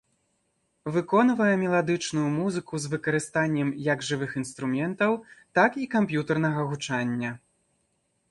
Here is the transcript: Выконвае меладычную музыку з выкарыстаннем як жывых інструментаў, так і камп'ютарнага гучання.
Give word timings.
Выконвае 0.93 1.49
меладычную 1.63 2.29
музыку 2.37 2.73
з 2.85 2.89
выкарыстаннем 2.93 3.69
як 3.89 3.99
жывых 4.09 4.31
інструментаў, 4.43 5.11
так 5.59 5.71
і 5.83 5.89
камп'ютарнага 5.95 6.61
гучання. 6.73 7.31